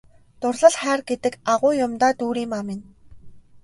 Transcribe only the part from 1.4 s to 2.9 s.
агуу юм даа Дүүриймаа минь!